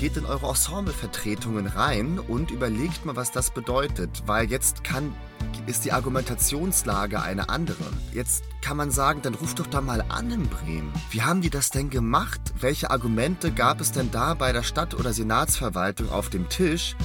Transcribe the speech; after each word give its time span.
in 0.00 0.24
eure 0.24 0.48
Ensemblevertretungen 0.48 1.66
rein 1.66 2.18
und 2.18 2.50
überlegt 2.50 3.04
mal, 3.04 3.16
was 3.16 3.32
das 3.32 3.50
bedeutet, 3.50 4.22
weil 4.26 4.50
jetzt 4.50 4.82
kann 4.82 5.14
ist 5.66 5.84
die 5.84 5.92
Argumentationslage 5.92 7.20
eine 7.20 7.48
andere. 7.48 7.84
Jetzt 8.12 8.44
kann 8.62 8.76
man 8.76 8.90
sagen, 8.90 9.20
dann 9.22 9.34
ruft 9.34 9.58
doch 9.58 9.66
da 9.66 9.80
mal 9.80 10.04
an 10.08 10.30
in 10.30 10.48
Bremen. 10.48 10.92
Wie 11.10 11.22
haben 11.22 11.42
die 11.42 11.50
das 11.50 11.70
denn 11.70 11.90
gemacht? 11.90 12.40
Welche 12.58 12.90
Argumente 12.90 13.52
gab 13.52 13.80
es 13.80 13.92
denn 13.92 14.10
da 14.10 14.34
bei 14.34 14.52
der 14.52 14.62
Stadt- 14.62 14.94
oder 14.94 15.12
Senatsverwaltung 15.12 16.10
auf 16.10 16.30
dem 16.30 16.48
Tisch? 16.48 16.96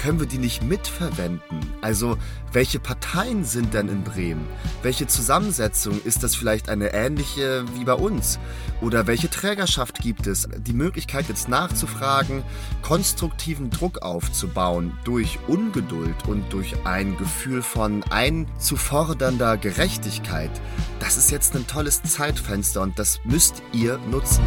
Können 0.00 0.18
wir 0.18 0.26
die 0.26 0.38
nicht 0.38 0.62
mitverwenden? 0.62 1.60
Also, 1.82 2.16
welche 2.52 2.80
Parteien 2.80 3.44
sind 3.44 3.74
denn 3.74 3.88
in 3.88 4.02
Bremen? 4.02 4.46
Welche 4.82 5.06
Zusammensetzung? 5.06 6.00
Ist 6.04 6.22
das 6.22 6.34
vielleicht 6.34 6.68
eine 6.68 6.94
ähnliche 6.94 7.64
wie 7.74 7.84
bei 7.84 7.92
uns? 7.92 8.38
Oder 8.80 9.06
welche 9.06 9.28
Trägerschaft 9.28 10.00
gibt 10.00 10.26
es? 10.26 10.48
Die 10.56 10.72
Möglichkeit 10.72 11.28
jetzt 11.28 11.48
nachzufragen, 11.48 12.42
konstruktiven 12.82 13.70
Druck 13.70 14.02
aufzubauen 14.02 14.96
durch 15.04 15.38
Ungeduld 15.48 16.16
und 16.26 16.50
durch 16.50 16.74
ein 16.84 17.16
Gefühl 17.18 17.62
von 17.62 18.02
einzufordernder 18.04 19.58
Gerechtigkeit, 19.58 20.50
das 20.98 21.18
ist 21.18 21.30
jetzt 21.30 21.54
ein 21.54 21.66
tolles 21.66 22.02
Zeitfenster 22.02 22.80
und 22.80 22.98
das 22.98 23.20
müsst 23.24 23.62
ihr 23.72 23.98
nutzen 24.10 24.42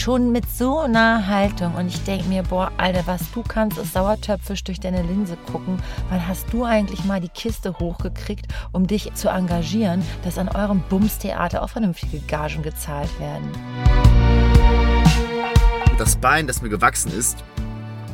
schon 0.00 0.32
mit 0.32 0.50
so 0.50 0.78
einer 0.78 1.26
Haltung 1.26 1.74
und 1.74 1.88
ich 1.88 2.02
denke 2.04 2.26
mir, 2.26 2.42
boah, 2.42 2.72
Alter, 2.78 3.02
was 3.06 3.30
du 3.32 3.42
kannst, 3.42 3.76
ist 3.76 3.92
sauertöpfisch 3.92 4.64
durch 4.64 4.80
deine 4.80 5.02
Linse 5.02 5.36
gucken. 5.52 5.78
Wann 6.08 6.26
hast 6.26 6.50
du 6.52 6.64
eigentlich 6.64 7.04
mal 7.04 7.20
die 7.20 7.28
Kiste 7.28 7.78
hochgekriegt, 7.78 8.46
um 8.72 8.86
dich 8.86 9.12
zu 9.12 9.28
engagieren, 9.28 10.02
dass 10.24 10.38
an 10.38 10.48
eurem 10.48 10.80
Bumstheater 10.88 11.62
auch 11.62 11.68
vernünftige 11.68 12.20
Gagen 12.20 12.62
gezahlt 12.62 13.10
werden? 13.20 13.46
Das 15.98 16.16
Bein, 16.16 16.46
das 16.46 16.62
mir 16.62 16.70
gewachsen 16.70 17.12
ist, 17.12 17.44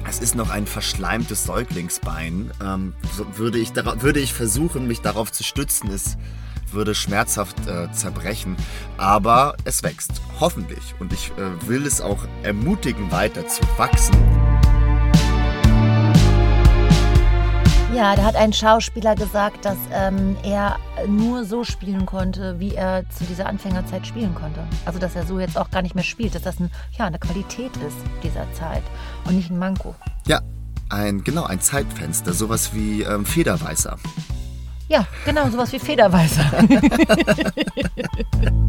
es 0.09 0.19
ist 0.19 0.35
noch 0.35 0.51
ein 0.51 0.67
verschleimtes 0.67 1.45
Säuglingsbein. 1.45 2.51
Ähm, 2.61 2.95
so 3.17 3.39
würde, 3.39 3.59
ich 3.59 3.75
würde 3.77 4.19
ich 4.19 4.35
versuchen, 4.35 4.89
mich 4.89 5.03
darauf 5.03 5.31
zu 5.31 5.45
stützen. 5.45 5.91
Es 5.93 6.17
würde 6.73 6.95
schmerzhaft 6.95 7.67
äh, 7.67 7.91
zerbrechen. 7.93 8.57
Aber 8.97 9.57
es 9.65 9.83
wächst, 9.83 10.21
hoffentlich. 10.41 10.95
Und 10.99 11.13
ich 11.13 11.31
äh, 11.33 11.69
will 11.69 11.87
es 11.87 12.01
auch 12.01 12.27
ermutigen, 12.43 13.11
weiter 13.11 13.47
zu 13.47 13.63
wachsen. 13.77 14.17
Ja, 17.97 18.15
da 18.15 18.25
hat 18.25 18.37
ein 18.37 18.53
Schauspieler 18.53 19.15
gesagt, 19.15 19.65
dass 19.65 19.79
ähm, 19.91 20.37
er 20.43 20.77
nur 21.09 21.47
so 21.47 21.65
spielen 21.65 22.05
konnte, 22.05 22.61
wie 22.61 22.75
er 22.75 23.09
zu 23.09 23.25
dieser 23.25 23.47
Anfängerzeit 23.47 24.07
spielen 24.07 24.35
konnte. 24.35 24.61
Also, 24.85 24.99
dass 24.99 25.17
er 25.17 25.25
so 25.25 25.41
jetzt 25.41 25.57
auch 25.57 25.71
gar 25.71 25.81
nicht 25.81 25.95
mehr 25.95 26.05
spielt, 26.05 26.35
dass 26.35 26.43
das 26.43 26.61
ein, 26.61 26.71
ja, 26.99 27.07
eine 27.07 27.19
Qualität 27.19 27.75
ist 27.79 27.97
dieser 28.23 28.53
Zeit 28.53 28.83
und 29.25 29.37
nicht 29.37 29.51
ein 29.51 29.59
Manko. 29.59 29.95
Ja, 30.27 30.43
ein, 30.91 31.25
genau, 31.25 31.45
ein 31.45 31.63
Zeitfenster, 31.63 32.35
sowas 32.35 32.75
wie 32.75 33.01
ähm, 33.01 33.25
Federweißer. 33.25 33.97
Ja, 34.89 35.05
genau, 35.25 35.49
sowas 35.49 35.73
wie 35.73 35.81
Federweißer. 35.81 36.45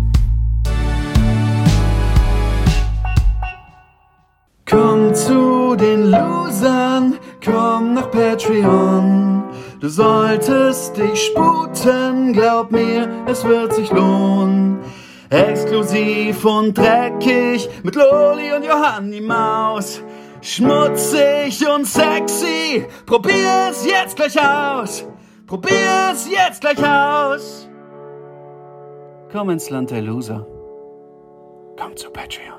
komm 4.70 5.14
zu 5.14 5.76
den 5.76 6.12
Losern, 6.12 7.18
komm 7.44 7.94
nach 7.94 8.10
Patreon. 8.10 9.44
Du 9.80 9.90
solltest 9.90 10.98
dich 10.98 11.28
sputen, 11.28 12.34
glaub 12.34 12.72
mir, 12.72 13.08
es 13.28 13.44
wird 13.44 13.74
sich 13.74 13.92
lohnen. 13.92 14.80
Exklusiv 15.30 16.44
und 16.46 16.78
dreckig 16.78 17.70
mit 17.84 17.96
Loli 17.96 18.54
und 18.54 18.66
Johanni 18.66 19.22
Maus. 19.22 20.02
Schmutzig 20.42 21.68
und 21.68 21.86
sexy, 21.86 22.86
probier's 23.06 23.86
jetzt 23.86 24.16
gleich 24.16 24.38
aus. 24.40 25.06
Probier 25.48 26.12
es 26.12 26.30
jetzt 26.30 26.60
gleich 26.60 26.78
aus. 26.78 27.70
Komm 29.32 29.50
ins 29.50 29.70
Land 29.70 29.92
der 29.92 30.02
Loser. 30.02 30.46
Komm 31.80 31.96
zu 31.96 32.10
Patreon. 32.12 32.57